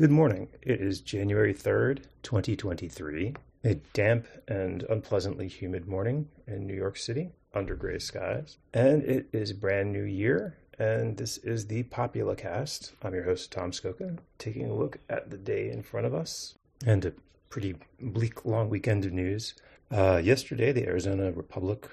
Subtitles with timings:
[0.00, 0.48] Good morning.
[0.62, 3.34] It is January 3rd, 2023.
[3.64, 8.56] A damp and unpleasantly humid morning in New York City under gray skies.
[8.72, 12.92] And it is brand new year, and this is the Populacast.
[13.02, 16.54] I'm your host, Tom Scocca, taking a look at the day in front of us
[16.86, 17.12] and a
[17.50, 19.52] pretty bleak long weekend of news.
[19.90, 21.86] Uh, yesterday, the Arizona Republic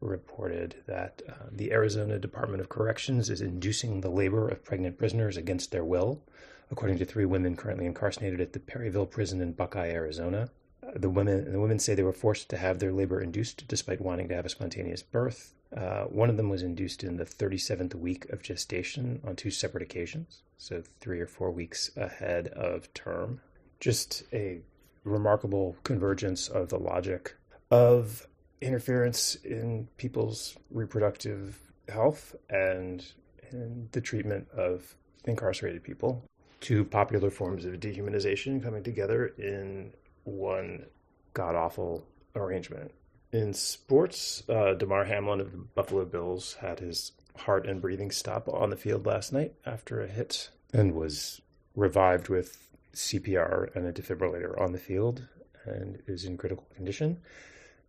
[0.00, 5.38] reported that uh, the Arizona Department of Corrections is inducing the labor of pregnant prisoners
[5.38, 6.22] against their will,
[6.70, 10.50] according to three women currently incarcerated at the Perryville prison in Buckeye, Arizona.
[10.94, 14.28] The women the women say they were forced to have their labor induced despite wanting
[14.28, 15.54] to have a spontaneous birth.
[15.76, 19.82] Uh, one of them was induced in the 37th week of gestation on two separate
[19.82, 23.40] occasions, so three or four weeks ahead of term.
[23.80, 24.60] Just a
[25.02, 27.34] remarkable convergence of the logic
[27.70, 28.28] of
[28.60, 33.04] interference in people's reproductive health and
[33.50, 36.24] in the treatment of incarcerated people.
[36.64, 40.86] Two popular forms of dehumanization coming together in one
[41.34, 42.90] god awful arrangement.
[43.32, 48.48] In sports, uh, Damar Hamlin of the Buffalo Bills had his heart and breathing stop
[48.48, 51.42] on the field last night after a hit and was
[51.76, 55.28] revived with CPR and a defibrillator on the field
[55.66, 57.20] and is in critical condition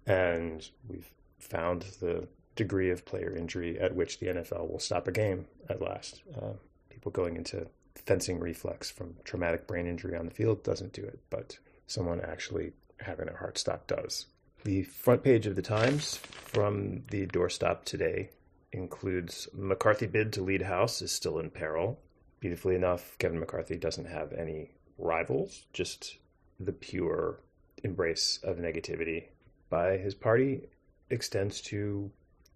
[0.05, 5.13] and we've found the degree of player injury at which the NFL will stop a
[5.13, 6.23] game at last.
[6.35, 6.53] Uh,
[6.89, 7.67] people going into
[8.05, 11.57] fencing reflex from traumatic brain injury on the field doesn't do it, but
[11.88, 14.27] someone actually having their heart stop does.
[14.63, 18.31] The front page of the Times from the doorstop today
[18.71, 21.99] includes McCarthy bid to lead House is still in peril.
[22.39, 26.17] Beautifully enough, Kevin McCarthy doesn't have any rivals, just
[26.59, 27.39] the pure
[27.83, 29.25] embrace of negativity
[29.69, 30.67] by his party
[31.09, 32.11] extends to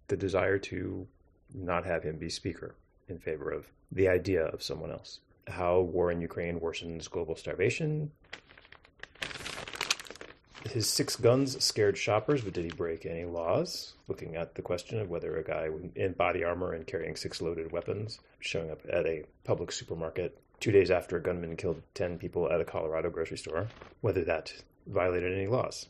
[0.08, 1.06] the desire to
[1.54, 2.74] not have him be speaker
[3.08, 5.20] in favor of the idea of someone else.
[5.50, 8.10] How war in Ukraine worsens global starvation.
[10.70, 13.94] His six guns scared shoppers, but did he break any laws?
[14.08, 17.72] Looking at the question of whether a guy in body armor and carrying six loaded
[17.72, 22.50] weapons showing up at a public supermarket two days after a gunman killed 10 people
[22.50, 23.68] at a Colorado grocery store,
[24.00, 24.52] whether that
[24.86, 25.86] violated any laws.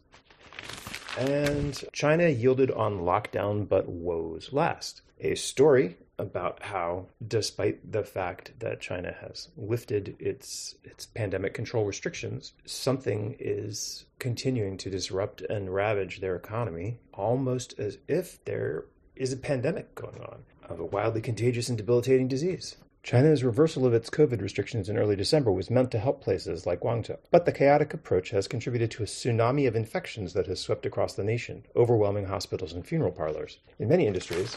[1.18, 5.02] And China yielded on lockdown but woes last.
[5.20, 11.84] A story about how, despite the fact that China has lifted its its pandemic control
[11.84, 18.84] restrictions, something is continuing to disrupt and ravage their economy, almost as if there
[19.16, 22.76] is a pandemic going on of a wildly contagious and debilitating disease.
[23.02, 26.80] China's reversal of its COVID restrictions in early December was meant to help places like
[26.80, 27.16] Guangzhou.
[27.30, 31.14] But the chaotic approach has contributed to a tsunami of infections that has swept across
[31.14, 33.58] the nation, overwhelming hospitals and funeral parlors.
[33.78, 34.54] In many industries,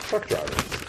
[0.00, 0.85] truck drivers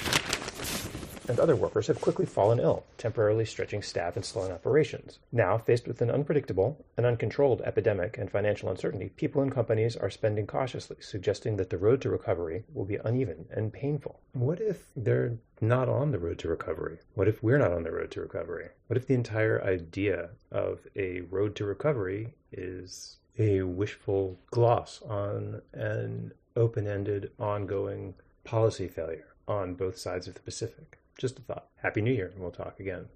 [1.29, 5.19] and other workers have quickly fallen ill, temporarily stretching staff and slowing operations.
[5.31, 10.09] Now, faced with an unpredictable and uncontrolled epidemic and financial uncertainty, people and companies are
[10.09, 14.19] spending cautiously, suggesting that the road to recovery will be uneven and painful.
[14.33, 16.99] What if they're not on the road to recovery?
[17.15, 18.69] What if we're not on the road to recovery?
[18.87, 25.61] What if the entire idea of a road to recovery is a wishful gloss on
[25.73, 30.97] an open ended, ongoing policy failure on both sides of the Pacific?
[31.17, 31.67] Just a thought.
[31.77, 33.07] Happy New Year, and we'll talk again.